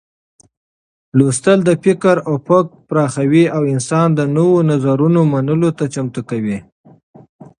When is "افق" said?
2.35-2.65